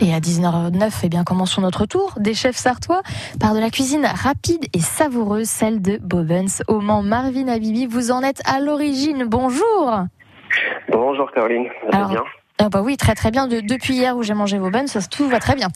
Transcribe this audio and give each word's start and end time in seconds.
Et 0.00 0.14
à 0.14 0.20
19h09, 0.20 1.00
eh 1.04 1.08
bien, 1.08 1.24
commençons 1.24 1.60
notre 1.60 1.84
tour 1.84 2.14
des 2.18 2.34
chefs 2.34 2.56
sartois 2.56 3.02
par 3.38 3.54
de 3.54 3.60
la 3.60 3.70
cuisine 3.70 4.06
rapide 4.06 4.64
et 4.72 4.80
savoureuse, 4.80 5.48
celle 5.48 5.82
de 5.82 5.98
Bobens 5.98 6.62
au 6.68 6.80
Mans. 6.80 7.02
Marvin 7.02 7.48
Abibi, 7.48 7.86
vous 7.86 8.10
en 8.10 8.22
êtes 8.22 8.40
à 8.46 8.60
l'origine. 8.60 9.24
Bonjour. 9.24 10.06
Bonjour 10.90 11.30
Caroline, 11.32 11.66
ça 11.90 11.98
va 11.98 12.08
bien 12.08 12.24
ah 12.62 12.68
bah 12.68 12.82
oui, 12.84 12.98
très 12.98 13.14
très 13.14 13.30
bien. 13.30 13.48
depuis 13.48 13.94
hier 13.94 14.14
où 14.18 14.22
j'ai 14.22 14.34
mangé 14.34 14.58
vos 14.58 14.68
buns, 14.68 14.86
ça, 14.86 15.00
tout 15.00 15.26
va 15.30 15.38
très 15.38 15.54
bien. 15.54 15.68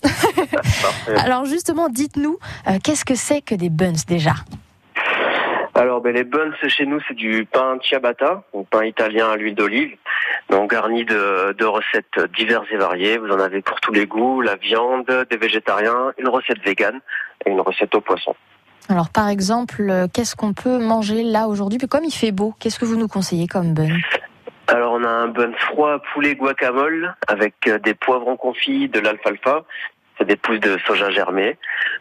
Alors 1.25 1.47
justement, 1.47 1.89
dites-nous, 1.89 2.39
euh, 2.69 2.73
qu'est-ce 2.85 3.07
que 3.07 3.15
c'est 3.15 3.41
que 3.41 3.55
des 3.55 3.71
buns 3.71 4.05
déjà? 4.07 4.35
Alors, 5.75 6.03
ben, 6.03 6.15
les 6.15 6.25
buns 6.25 6.53
chez 6.69 6.85
nous, 6.85 7.01
c'est 7.09 7.15
du 7.15 7.47
pain 7.51 7.79
ciabatta, 7.83 8.45
donc 8.53 8.69
pain 8.69 8.85
italien 8.85 9.31
à 9.31 9.37
l'huile 9.37 9.55
d'olive, 9.55 9.97
donc 10.51 10.71
garni 10.71 11.05
de, 11.05 11.53
de, 11.53 11.65
recettes 11.65 12.19
diverses 12.37 12.67
et 12.71 12.77
variées. 12.77 13.19
Vous 13.19 13.31
en 13.31 13.41
avez 13.41 13.63
pour 13.63 13.81
tous 13.81 13.93
les 13.93 14.07
goûts, 14.07 14.41
la 14.41 14.57
viande, 14.57 15.27
des 15.31 15.37
végétariens, 15.37 16.13
une 16.19 16.29
recette 16.29 16.63
végane 16.65 17.01
et 17.45 17.51
une 17.51 17.61
recette 17.61 17.95
au 17.95 18.01
poisson. 18.01 18.35
Alors, 18.89 19.09
par 19.09 19.29
exemple, 19.29 19.89
euh, 19.89 20.07
qu'est-ce 20.13 20.37
qu'on 20.37 20.53
peut 20.53 20.79
manger 20.79 21.23
là 21.23 21.49
aujourd'hui? 21.49 21.79
Puis 21.79 21.89
comme 21.89 22.05
il 22.05 22.13
fait 22.13 22.33
beau, 22.33 22.55
qu'est-ce 22.61 22.79
que 22.79 22.85
vous 22.85 22.97
nous 22.97 23.09
conseillez 23.09 23.47
comme 23.47 23.73
bun? 23.73 23.97
Alors 24.67 24.93
on 24.93 25.05
a 25.05 25.09
un 25.09 25.29
bun 25.29 25.53
froid 25.59 25.99
poulet 26.13 26.35
guacamole 26.37 27.15
avec 27.29 27.55
euh, 27.67 27.79
des 27.79 27.93
poivrons 27.93 28.37
confits, 28.37 28.89
de 28.89 28.99
l'alfalfa, 28.99 29.65
c'est 30.17 30.27
des 30.27 30.37
pousses 30.37 30.61
de 30.61 30.79
soja 30.87 31.11
germées. 31.11 31.59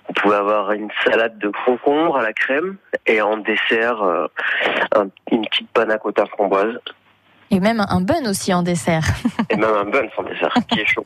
Vous 0.07 0.13
pouvez 0.13 0.35
avoir 0.35 0.71
une 0.71 0.89
salade 1.03 1.37
de 1.39 1.51
concombre 1.65 2.17
à 2.17 2.21
la 2.21 2.33
crème 2.33 2.77
et 3.05 3.21
en 3.21 3.37
dessert 3.37 4.01
euh, 4.01 4.27
une 5.31 5.45
petite 5.45 5.69
panna 5.71 5.97
cotta 5.97 6.25
framboise. 6.25 6.79
Et 7.53 7.59
même 7.59 7.85
un 7.87 8.01
bun 8.01 8.27
aussi 8.27 8.53
en 8.53 8.63
dessert. 8.63 9.05
et 9.49 9.55
même 9.55 9.69
un 9.69 9.85
bun 9.85 10.07
en 10.17 10.23
dessert 10.23 10.53
qui 10.67 10.79
est 10.79 10.85
chaud. 10.85 11.05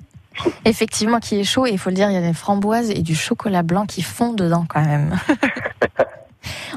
Effectivement, 0.66 1.20
qui 1.20 1.40
est 1.40 1.44
chaud 1.44 1.66
et 1.66 1.72
il 1.72 1.78
faut 1.78 1.90
le 1.90 1.96
dire, 1.96 2.10
il 2.10 2.14
y 2.14 2.18
a 2.18 2.22
des 2.22 2.34
framboises 2.34 2.90
et 2.90 3.02
du 3.02 3.16
chocolat 3.16 3.64
blanc 3.64 3.86
qui 3.86 4.02
font 4.02 4.34
dedans 4.34 4.66
quand 4.70 4.84
même. 4.84 5.16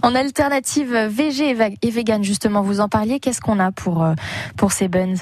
En 0.03 0.15
alternative 0.15 0.97
végé 1.09 1.55
et 1.83 1.91
vegan, 1.91 2.25
justement, 2.25 2.62
vous 2.62 2.81
en 2.81 2.89
parliez. 2.89 3.21
Qu'est-ce 3.21 3.41
qu'on 3.41 3.61
a 3.61 3.71
pour, 3.71 4.03
euh, 4.03 4.15
pour 4.57 4.73
ces 4.73 4.89
buns? 4.89 5.15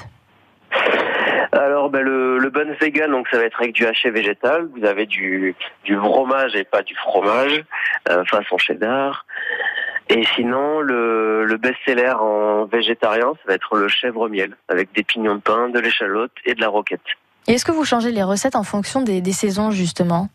Alors 1.51 1.89
ben, 1.89 2.01
le, 2.01 2.37
le 2.37 2.49
bun 2.49 2.71
vegan, 2.79 3.11
donc 3.11 3.27
ça 3.29 3.37
va 3.37 3.43
être 3.43 3.59
avec 3.59 3.73
du 3.73 3.85
haché 3.85 4.09
végétal. 4.09 4.69
Vous 4.75 4.85
avez 4.85 5.05
du, 5.05 5.55
du 5.83 5.97
fromage 5.97 6.55
et 6.55 6.63
pas 6.63 6.83
du 6.83 6.95
fromage, 6.95 7.63
euh, 8.09 8.23
façon 8.25 8.57
cheddar. 8.57 9.25
Et 10.09 10.23
sinon, 10.35 10.81
le, 10.81 11.45
le 11.45 11.57
best-seller 11.57 12.13
en 12.19 12.65
végétarien, 12.65 13.31
ça 13.35 13.41
va 13.47 13.53
être 13.53 13.75
le 13.75 13.87
chèvre 13.87 14.27
miel, 14.27 14.57
avec 14.67 14.91
des 14.93 15.03
pignons 15.03 15.35
de 15.35 15.41
pain, 15.41 15.69
de 15.69 15.79
l'échalote 15.79 16.31
et 16.45 16.55
de 16.55 16.61
la 16.61 16.67
roquette. 16.67 17.01
Et 17.47 17.53
est-ce 17.53 17.65
que 17.65 17.71
vous 17.71 17.85
changez 17.85 18.11
les 18.11 18.23
recettes 18.23 18.55
en 18.55 18.63
fonction 18.63 19.01
des, 19.01 19.21
des 19.21 19.31
saisons, 19.31 19.69
justement? 19.71 20.29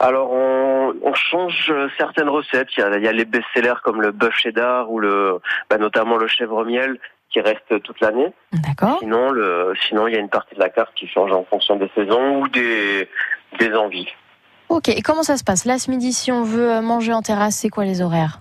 Alors 0.00 0.32
on, 0.32 0.94
on, 1.02 1.14
change 1.14 1.72
certaines 1.98 2.28
recettes. 2.28 2.68
Il 2.76 2.80
y 2.80 2.82
a, 2.82 2.96
il 2.96 3.04
y 3.04 3.08
a 3.08 3.12
les 3.12 3.26
best-sellers 3.26 3.80
comme 3.84 4.00
le 4.00 4.12
bœuf 4.12 4.34
cheddar 4.34 4.90
ou 4.90 4.98
le, 4.98 5.40
bah 5.68 5.76
notamment 5.76 6.16
le 6.16 6.26
chèvre 6.26 6.64
miel 6.64 6.98
qui 7.28 7.40
reste 7.40 7.82
toute 7.82 8.00
l'année. 8.00 8.32
D'accord. 8.52 8.98
Sinon, 9.00 9.30
le, 9.30 9.74
sinon 9.88 10.08
il 10.08 10.14
y 10.14 10.16
a 10.16 10.20
une 10.20 10.30
partie 10.30 10.54
de 10.54 10.60
la 10.60 10.70
carte 10.70 10.94
qui 10.94 11.06
change 11.06 11.30
en 11.32 11.44
fonction 11.44 11.76
des 11.76 11.90
saisons 11.94 12.40
ou 12.40 12.48
des, 12.48 13.08
des 13.58 13.74
envies. 13.74 14.08
Ok. 14.70 14.88
Et 14.88 15.02
comment 15.02 15.22
ça 15.22 15.36
se 15.36 15.44
passe 15.44 15.66
Là, 15.66 15.78
ce 15.78 15.90
midi, 15.90 16.12
si 16.12 16.32
on 16.32 16.42
veut 16.42 16.80
manger 16.80 17.12
en 17.12 17.22
terrasse, 17.22 17.56
c'est 17.56 17.68
quoi 17.68 17.84
les 17.84 18.00
horaires 18.00 18.40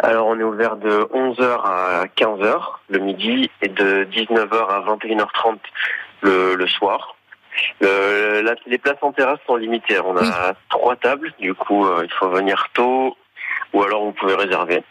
alors 0.00 0.26
on 0.26 0.38
est 0.38 0.42
ouvert 0.42 0.76
de 0.76 1.08
11h 1.12 1.62
à 1.64 2.04
15h 2.16 2.60
le 2.90 2.98
midi 2.98 3.50
et 3.62 3.68
de 3.68 4.04
19h 4.04 4.68
à 4.68 4.80
21h30 4.80 5.56
le, 6.20 6.54
le 6.54 6.66
soir. 6.66 7.16
Euh, 7.82 8.54
les 8.66 8.78
places 8.78 8.98
en 9.02 9.12
terrasse 9.12 9.38
sont 9.46 9.56
limitées. 9.56 9.98
On 10.00 10.16
a 10.16 10.52
trois 10.68 10.96
tables, 10.96 11.32
du 11.38 11.54
coup, 11.54 11.86
euh, 11.86 12.02
il 12.04 12.12
faut 12.12 12.28
venir 12.28 12.66
tôt 12.74 13.16
ou 13.72 13.82
alors 13.82 14.04
vous 14.04 14.12
pouvez 14.12 14.34
réserver. 14.34 14.82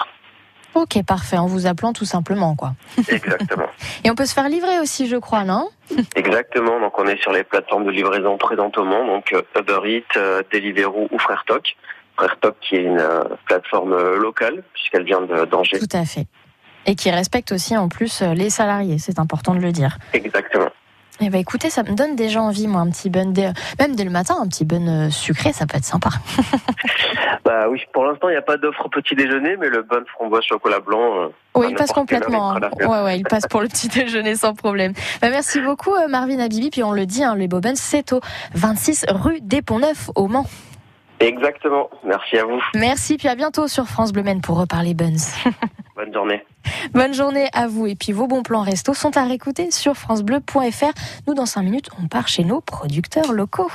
Ok, 0.75 1.01
parfait. 1.05 1.37
En 1.37 1.47
vous 1.47 1.67
appelant 1.67 1.93
tout 1.93 2.05
simplement, 2.05 2.55
quoi. 2.55 2.73
Exactement. 3.07 3.67
Et 4.03 4.11
on 4.11 4.15
peut 4.15 4.25
se 4.25 4.33
faire 4.33 4.49
livrer 4.49 4.79
aussi, 4.79 5.07
je 5.07 5.15
crois, 5.15 5.43
non? 5.43 5.69
Exactement. 6.15 6.79
Donc, 6.79 6.99
on 6.99 7.07
est 7.07 7.19
sur 7.21 7.31
les 7.31 7.43
plateformes 7.43 7.85
de 7.85 7.91
livraison 7.91 8.37
présentes 8.37 8.77
au 8.77 8.83
monde, 8.83 9.07
donc 9.07 9.33
euh, 9.33 9.41
Uber 9.57 9.79
Eats, 9.85 10.43
Deliveroo 10.51 11.07
ou 11.11 11.17
Frère 11.17 11.43
Toc. 11.47 11.75
Frère 12.17 12.37
Toc 12.39 12.55
qui 12.61 12.75
est 12.75 12.83
une 12.83 13.03
plateforme 13.45 14.15
locale 14.15 14.63
puisqu'elle 14.73 15.03
vient 15.03 15.21
d'Angers. 15.21 15.79
Tout 15.79 15.97
à 15.97 16.05
fait. 16.05 16.27
Et 16.85 16.95
qui 16.95 17.11
respecte 17.11 17.51
aussi 17.51 17.75
en 17.75 17.89
plus 17.89 18.21
les 18.21 18.49
salariés. 18.49 18.99
C'est 18.99 19.19
important 19.19 19.53
de 19.53 19.59
le 19.59 19.73
dire. 19.73 19.97
Exactement. 20.13 20.69
Eh 21.21 21.29
ben 21.29 21.39
écoutez, 21.39 21.69
ça 21.69 21.83
me 21.83 21.95
donne 21.95 22.15
déjà 22.15 22.41
envie, 22.41 22.67
moi, 22.67 22.81
un 22.81 22.89
petit 22.89 23.09
bun, 23.09 23.31
même 23.79 23.95
dès 23.95 24.03
le 24.03 24.09
matin, 24.09 24.35
un 24.41 24.47
petit 24.47 24.65
bun 24.65 24.87
euh, 24.87 25.09
sucré, 25.09 25.53
ça 25.53 25.65
peut 25.65 25.77
être 25.77 25.85
sympa. 25.85 26.09
bah 27.45 27.69
oui, 27.69 27.81
pour 27.93 28.05
l'instant, 28.05 28.27
il 28.27 28.33
n'y 28.33 28.37
a 28.37 28.41
pas 28.41 28.57
d'offre 28.57 28.89
petit 28.89 29.15
déjeuner, 29.15 29.55
mais 29.57 29.69
le 29.69 29.81
bun 29.81 30.03
framboise 30.13 30.43
chocolat 30.43 30.81
blanc. 30.81 31.23
Euh, 31.23 31.27
oui, 31.55 31.67
il 31.69 31.75
passe 31.75 31.93
complètement. 31.93 32.51
Hein. 32.51 32.59
Ouais, 32.81 33.03
ouais, 33.03 33.17
il 33.19 33.23
passe 33.23 33.47
pour 33.47 33.61
le 33.61 33.69
petit 33.69 33.87
déjeuner 33.87 34.35
sans 34.35 34.53
problème. 34.53 34.91
Bah, 35.21 35.29
merci 35.29 35.61
beaucoup, 35.61 35.93
euh, 35.93 36.09
Marvin 36.09 36.39
Abibi. 36.39 36.69
Puis 36.69 36.83
on 36.83 36.91
le 36.91 37.05
dit, 37.05 37.23
hein, 37.23 37.35
les 37.35 37.47
Bobens, 37.47 37.75
c'est 37.75 38.11
au 38.11 38.19
26 38.55 39.05
rue 39.09 39.39
des 39.41 39.61
Ponts 39.61 39.79
Neufs, 39.79 40.09
au 40.15 40.27
Mans. 40.27 40.45
Exactement. 41.21 41.89
Merci 42.03 42.37
à 42.37 42.43
vous. 42.43 42.59
Merci, 42.73 43.15
puis 43.15 43.29
à 43.29 43.35
bientôt 43.35 43.69
sur 43.69 43.85
France 43.85 44.11
Bleu 44.11 44.23
Men 44.23 44.41
pour 44.41 44.59
reparler 44.59 44.93
buns. 44.93 45.15
Bonne 46.93 47.13
journée. 47.13 47.47
À 47.53 47.67
vous. 47.67 47.87
Et 47.87 47.95
puis 47.95 48.11
vos 48.11 48.27
bons 48.27 48.43
plans 48.43 48.61
resto 48.61 48.93
sont 48.93 49.17
à 49.17 49.23
réécouter 49.23 49.71
sur 49.71 49.95
FranceBleu.fr. 49.95 50.93
Nous, 51.27 51.33
dans 51.33 51.45
5 51.45 51.61
minutes, 51.61 51.89
on 52.01 52.07
part 52.07 52.27
chez 52.27 52.43
nos 52.43 52.61
producteurs 52.61 53.31
locaux. 53.31 53.71